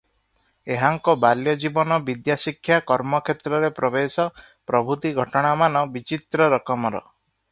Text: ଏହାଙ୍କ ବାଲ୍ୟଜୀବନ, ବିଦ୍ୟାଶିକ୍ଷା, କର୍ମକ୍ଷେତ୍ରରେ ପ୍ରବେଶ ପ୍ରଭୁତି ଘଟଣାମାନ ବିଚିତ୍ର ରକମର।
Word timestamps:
ଏହାଙ୍କ 0.75 1.13
ବାଲ୍ୟଜୀବନ, 1.25 1.97
ବିଦ୍ୟାଶିକ୍ଷା, 2.07 2.79
କର୍ମକ୍ଷେତ୍ରରେ 2.91 3.71
ପ୍ରବେଶ 3.81 4.25
ପ୍ରଭୁତି 4.71 5.13
ଘଟଣାମାନ 5.21 5.87
ବିଚିତ୍ର 5.99 6.53
ରକମର। 6.57 7.07